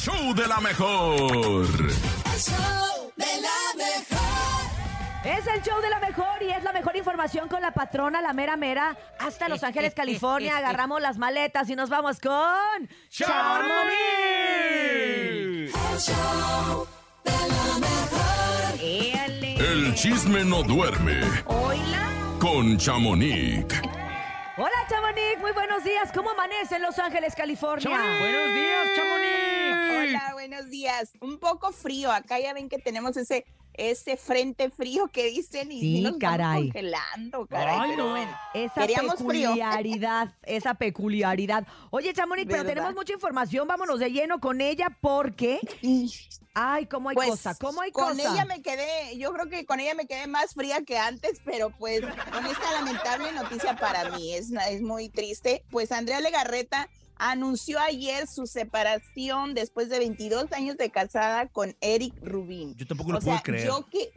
[0.00, 1.30] show de la mejor.
[1.30, 4.20] El show de la mejor.
[5.24, 8.32] Es el show de la mejor y es la mejor información con la patrona, la
[8.32, 10.56] mera mera, hasta Los Ángeles, California.
[10.56, 12.88] Agarramos las maletas y nos vamos con...
[13.10, 13.90] ¡Chamonix!
[15.74, 16.86] El show
[17.24, 18.20] de la mejor.
[19.62, 22.08] El chisme no duerme Hola.
[22.38, 23.66] con Chamonix.
[24.56, 25.38] Hola, Chamonix.
[25.40, 26.10] Muy buenos días.
[26.14, 27.90] ¿Cómo amanece en Los Ángeles, California?
[27.90, 29.79] Buenos días, Chamonix.
[30.10, 31.10] Hola, buenos días.
[31.20, 32.10] Un poco frío.
[32.12, 36.64] Acá ya ven que tenemos ese ese frente frío que dicen y Sí, estamos caray.
[36.64, 37.78] congelando, caray.
[37.80, 38.10] Ay, pero no.
[38.10, 38.38] bueno.
[38.52, 39.48] Esa Queríamos frío.
[39.50, 41.66] peculiaridad, esa peculiaridad.
[41.90, 43.66] Oye, Chamonix, pero tenemos mucha información.
[43.68, 45.60] Vámonos de lleno con ella porque...
[46.52, 48.32] Ay, cómo hay Pues, cosa, cómo hay con cosa.
[48.34, 51.70] ella me quedé, yo creo que con ella me quedé más fría que antes, pero
[51.70, 55.62] pues con esta lamentable noticia para mí es, es muy triste.
[55.70, 56.88] Pues Andrea Legarreta
[57.20, 62.74] anunció ayer su separación después de 22 años de casada con Eric Rubin.
[62.76, 63.66] Yo tampoco lo o puedo sea, creer.
[63.66, 64.10] yo que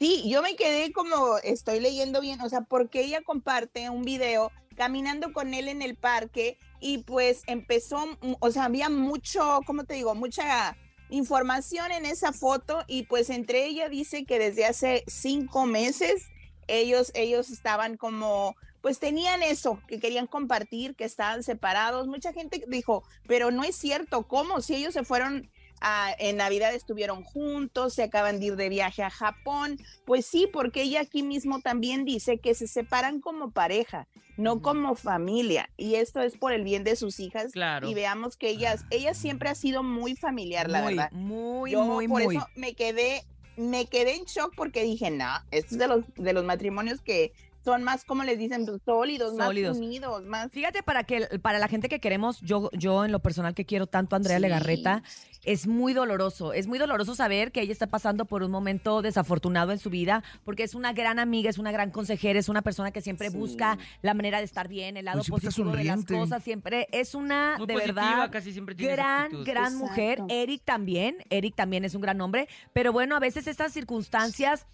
[0.00, 4.50] sí, yo me quedé como estoy leyendo bien, o sea, porque ella comparte un video
[4.76, 9.84] caminando con él en el parque y pues empezó, mm, o sea, había mucho, ¿cómo
[9.84, 10.16] te digo?
[10.16, 10.76] Mucha
[11.10, 16.26] información en esa foto y pues entre ella dice que desde hace cinco meses
[16.66, 22.06] ellos, ellos estaban como, pues tenían eso, que querían compartir, que estaban separados.
[22.06, 24.60] Mucha gente dijo, pero no es cierto, ¿cómo?
[24.60, 29.02] Si ellos se fueron a- en Navidad estuvieron juntos, se acaban de ir de viaje
[29.02, 29.78] a Japón.
[30.04, 34.96] Pues sí, porque ella aquí mismo también dice que se separan como pareja, no como
[34.96, 35.70] familia.
[35.76, 37.52] Y esto es por el bien de sus hijas.
[37.52, 37.88] Claro.
[37.88, 41.12] Y veamos que ellas, ella siempre ha sido muy familiar, la muy, verdad.
[41.12, 42.36] muy, Yo muy, por muy.
[42.36, 43.22] eso me quedé,
[43.56, 47.32] me quedé en shock porque dije, no, esto es de los, de los matrimonios que
[47.68, 49.76] son más, como les dicen, pues, sólidos, Sólidos.
[49.76, 50.50] más unidos, más.
[50.50, 53.86] Fíjate, para que para la gente que queremos, yo, yo en lo personal que quiero
[53.86, 54.42] tanto a Andrea Sí.
[54.42, 55.02] Legarreta,
[55.44, 56.52] es muy doloroso.
[56.52, 60.22] Es muy doloroso saber que ella está pasando por un momento desafortunado en su vida,
[60.44, 63.36] porque es una gran amiga, es una gran consejera, es una persona que siempre Sí.
[63.36, 67.14] busca la manera de estar bien, el lado Pues positivo de las cosas, siempre es
[67.14, 69.44] una Muy de positiva, verdad casi siempre gran, actitud.
[69.46, 69.86] gran Exacto.
[69.86, 70.18] mujer.
[70.28, 74.66] Eric también, Eric también es un gran hombre, pero bueno, a veces estas circunstancias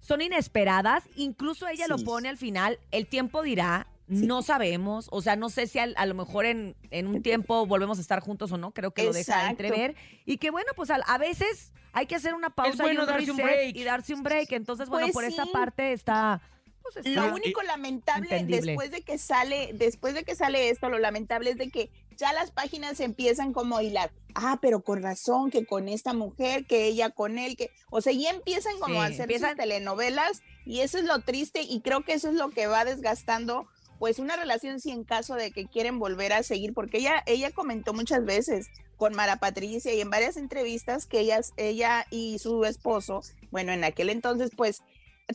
[0.00, 5.34] son inesperadas, incluso ella lo pone al final, el tiempo dirá, no sabemos, o sea,
[5.34, 8.52] no sé si al- a, lo mejor en, en un tiempo volvemos a estar juntos
[8.52, 9.50] o no, creo que lo deja Exacto.
[9.50, 13.06] entrever, y que bueno, pues a, veces hay que hacer una pausa bueno y un
[13.06, 13.76] darse un reset break.
[13.76, 15.50] y darse un break, entonces bueno, Pues por esa sí.
[15.52, 16.40] parte está...
[16.82, 18.72] Pues está Lo único lamentable entendible.
[18.72, 22.32] después de que sale, después de que sale esto, lo lamentable es de que ya
[22.32, 24.10] las páginas empiezan como a hilar.
[24.34, 28.12] Ah, pero con razón, que con esta mujer, que ella con él, que, o sea,
[28.12, 32.04] ya empiezan como Sí, a hacer empiezan- telenovelas y eso es lo triste y creo
[32.04, 33.66] que eso es lo que va desgastando
[33.98, 37.50] pues una relación si en caso de que quieren volver a seguir, porque ella, ella
[37.50, 38.66] comentó muchas veces
[38.98, 43.84] con Mara Patricia y en varias entrevistas que ellas, ella y su esposo, bueno, en
[43.84, 44.82] aquel entonces pues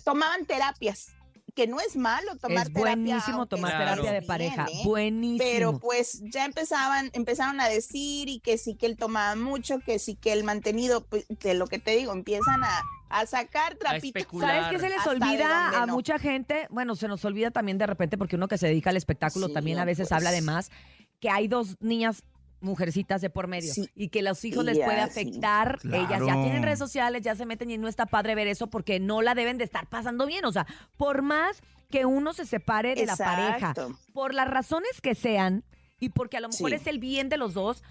[0.03, 1.07] tomaban terapias,
[1.51, 2.95] que no es malo tomar es terapia.
[2.95, 4.01] buenísimo aunque tomar Claro.
[4.01, 4.81] terapia de pareja, bien, ¿eh?
[4.85, 5.49] buenísimo.
[5.51, 9.99] Pero pues ya empezaban, empezaron a decir y que sí que él tomaba mucho, que
[9.99, 14.25] sí que el mantenido, pues, de lo que te digo, empiezan a, a sacar trapitos.
[14.39, 15.93] ¿Sabes qué se les olvida a no.
[15.93, 16.67] mucha gente?
[16.69, 19.53] Bueno, se nos olvida también de repente porque uno que se dedica al espectáculo Sí,
[19.53, 20.11] también a veces pues.
[20.17, 20.71] habla de más,
[21.19, 22.23] que hay dos niñas
[22.61, 23.89] mujercitas de por medio Sí.
[23.95, 25.01] y que los hijos les puede sí.
[25.01, 25.79] afectar.
[25.83, 26.43] Ellas ya Claro.
[26.43, 29.35] tienen redes sociales, ya se meten y no está padre ver eso porque no la
[29.35, 30.45] deben de estar pasando bien.
[30.45, 30.65] O sea,
[30.97, 33.73] por más que uno se separe de la pareja,
[34.13, 35.63] por las razones que sean
[35.99, 36.75] y porque a lo mejor Sí.
[36.75, 37.83] es el bien de los dos,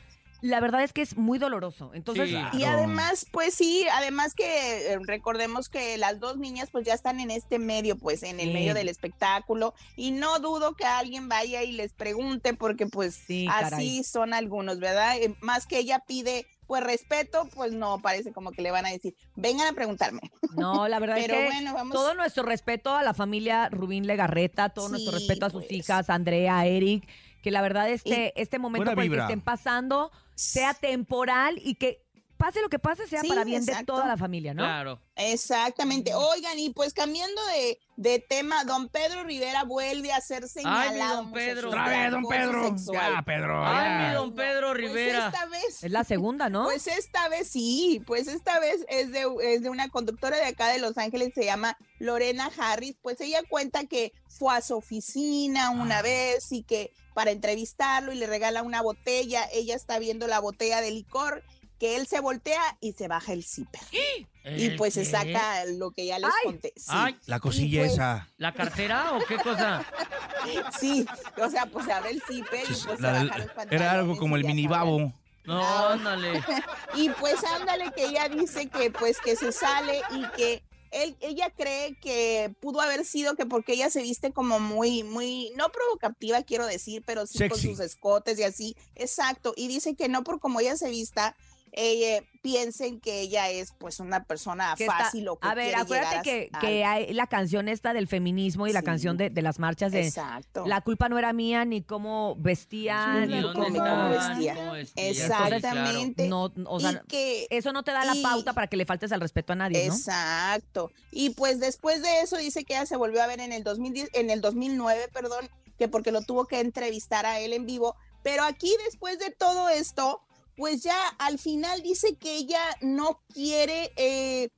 [0.42, 1.90] la verdad es que es muy doloroso.
[1.94, 2.36] Entonces, Sí.
[2.58, 7.20] Y además, pues sí, además que eh, recordemos que las dos niñas pues ya están
[7.20, 8.52] en este medio, pues en el Sí.
[8.52, 13.46] medio del espectáculo y no dudo que alguien vaya y les pregunte porque pues Sí,
[13.50, 14.04] así caray.
[14.04, 15.16] son algunos, ¿verdad?
[15.18, 18.90] Eh, Más que ella pide pues respeto, pues no, parece como que le van a
[18.90, 20.20] decir, vengan a preguntarme.
[20.54, 21.92] no, la verdad Pero es que bueno, vamos.
[21.92, 25.72] Todo nuestro respeto a la familia Rubín Legarreta, todo nuestro respeto a sus pues.
[25.72, 27.08] hijas, Andrea, Eric,
[27.42, 32.04] que la verdad este, este momento por el que estén pasando sea temporal y que
[32.40, 34.62] pase lo que pase sea Sí, para bien de toda la familia, ¿no?
[34.64, 35.00] Claro.
[35.14, 36.14] Exactamente.
[36.14, 41.16] Oigan, y pues cambiando de, de tema, don Pedro Rivera vuelve a ser señalado.
[41.22, 41.68] don Pedro.
[41.68, 42.76] Otra vez, don Pedro.
[42.92, 43.62] Ya, Pedro.
[43.66, 45.30] Ay, mi don Pedro Rivera.
[45.30, 45.84] Pues esta vez.
[45.84, 46.64] Es la segunda, ¿no?
[46.64, 50.68] Pues esta vez sí, pues esta vez es de, es de una conductora de acá
[50.68, 55.70] de Los Ángeles, se llama Lorena Harris, pues ella cuenta que fue a su oficina
[55.70, 56.02] una Ah.
[56.02, 60.80] vez y que para entrevistarlo y le regala una botella, ella está viendo la botella
[60.80, 61.42] de licor,
[61.80, 63.80] que él se voltea y se baja el zipper.
[63.92, 66.44] Y ¿El pues se saca lo que ya les Ay.
[66.44, 66.72] conté.
[66.76, 68.28] Sí, Ay, La cosilla pues, esa.
[68.36, 69.84] ¿la cartera o qué cosa?
[70.80, 71.06] sí,
[71.42, 74.16] o sea, pues se abre el zipper y pues se La baja los era algo
[74.18, 74.80] como el ya mini sabrán.
[74.80, 75.12] babo.
[75.44, 76.44] No, ándale.
[76.94, 81.50] Y pues ándale que ella dice que pues que se sale y que él, ella
[81.56, 86.42] cree que pudo haber sido que porque ella se viste como muy, muy, no provocativa
[86.42, 89.54] quiero decir, pero sí con sus escotes y así, exacto.
[89.56, 91.36] Y dice que no por como ella se vista,
[91.72, 95.74] eh, piensen que ella es pues una persona Que está- fácil o que a ver,
[95.76, 99.42] acuérdate que, a- que hay la canción esta del feminismo y la canción de, de
[99.42, 100.64] las marchas de Exacto.
[100.66, 104.54] la culpa no era mía ni cómo vestía Sí, ni ¿Y la dónde cómo, vestía.
[104.54, 105.06] ¿Cómo vestían?
[105.08, 106.28] Exactamente.
[106.28, 108.86] no, o sea, y que eso no te da la y- pauta para que le
[108.86, 109.94] faltes al respeto a nadie, ¿no?
[109.94, 110.90] Exacto.
[111.12, 114.10] Y pues después de eso dice que ella se volvió a ver en el 2010,
[114.14, 118.44] en el 2009, perdón, que porque lo tuvo que entrevistar a él en vivo, pero
[118.44, 120.20] aquí después de todo esto,
[120.60, 124.50] pues ya al final dice que ella no quiere eh.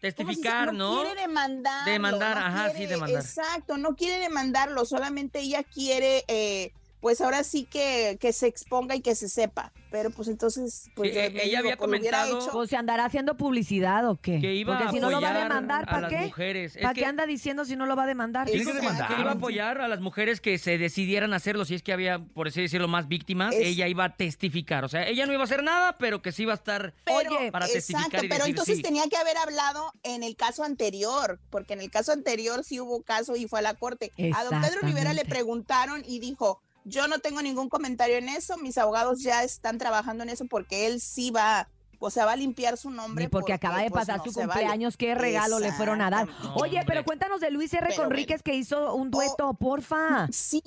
[0.00, 1.02] Testificar, ¿no?
[1.02, 1.84] quiere demandar.
[1.84, 3.22] Demandar, ajá, sí, demandar.
[3.22, 8.94] Exacto, no quiere demandarlo, solamente ella quiere, eh, pues ahora sí que, que se exponga
[8.94, 9.72] y que se sepa.
[9.90, 12.56] Pero pues entonces, pues Sí, yo digo, ella había pues, comentado- hecho.
[12.56, 14.38] O se andará haciendo publicidad o qué?
[14.40, 16.18] Que iba Porque a si no lo va a apoyar demandar, a ¿para las qué?
[16.26, 16.76] mujeres.
[16.76, 18.46] Es ¿Para que- qué anda diciendo si no lo va a demandar?
[18.46, 18.86] Tiene que Exacto.
[18.92, 19.14] demandar.
[19.16, 22.20] que iba a apoyar a las mujeres que se decidieran hacerlo, si es que había,
[22.20, 24.84] por así decirlo, más víctimas, Es- ella iba a testificar.
[24.84, 26.94] O sea, ella no iba a hacer nada, pero que sí iba a estar...
[27.04, 28.82] Pero, Oye, para testificar exacto, y pero decir entonces sí.
[28.82, 33.02] tenía que haber hablado en el caso anterior, porque en el caso anterior sí hubo
[33.02, 34.12] caso y fue a la corte.
[34.36, 38.56] A don Pedro Rivera le preguntaron y dijo, yo no tengo ningún comentario en eso,
[38.58, 41.68] mis abogados ya están trabajando en eso porque él sí va,
[41.98, 43.28] o sea, va a limpiar su nombre.
[43.28, 44.52] Porque acaba de pues, pasar no su vale.
[44.52, 46.28] cumpleaños, qué regalo le fueron a dar.
[46.54, 46.84] Oye, Hombre.
[46.86, 47.86] pero cuéntanos de Luis R.
[47.88, 50.28] Pero Conríquez que hizo un dueto, porfa.
[50.32, 50.62] Sí,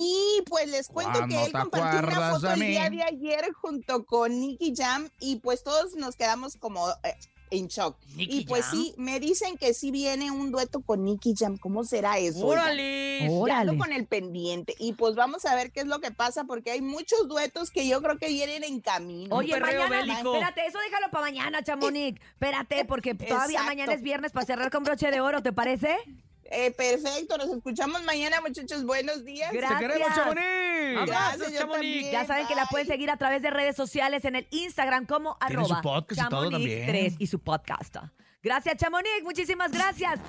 [0.48, 4.38] pues les cuento Cuando que él compartió una foto el día de ayer junto con
[4.40, 7.16] Nicky Jam y pues todos nos quedamos como eh,
[7.50, 7.96] en shock.
[8.16, 8.74] Nicky y pues Jam.
[8.74, 11.56] sí, me dicen que sí viene un dueto con Nicky Jam.
[11.58, 12.46] ¿Cómo será eso?
[12.46, 13.28] ¡Órale!
[13.30, 13.76] Órale.
[13.76, 14.74] con el pendiente.
[14.78, 17.86] Y pues vamos a ver qué es lo que pasa porque hay muchos duetos que
[17.86, 19.34] yo creo que vienen en camino.
[19.34, 20.34] Oye, mañana, bélico.
[20.34, 22.20] espérate, eso déjalo para mañana, Chamonix.
[22.32, 23.64] Espérate, porque todavía Exacto.
[23.66, 25.96] mañana es viernes para cerrar con broche de oro, ¿te parece?
[26.50, 28.84] Eh, perfecto, nos escuchamos mañana, muchachos.
[28.84, 29.52] Buenos días.
[29.52, 29.80] Gracias.
[29.80, 31.06] ¡Te queremos, Chamonix!
[31.06, 31.72] Gracias, yo Chamonix.
[31.72, 32.12] también.
[32.12, 35.36] Ya saben que la pueden seguir a través de redes sociales en el Instagram como
[35.40, 36.86] arroba su podcast y todo Chamonix también.
[36.86, 37.96] 3 y su podcast.
[38.42, 39.22] Gracias, Chamonix.
[39.22, 40.20] Muchísimas gracias.